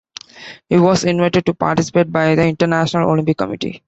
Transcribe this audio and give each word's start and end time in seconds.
He 0.67 0.77
was 0.79 1.03
invited 1.03 1.45
to 1.45 1.53
participate 1.53 2.11
by 2.11 2.33
the 2.33 2.47
International 2.47 3.11
Olympic 3.11 3.37
Committee. 3.37 3.79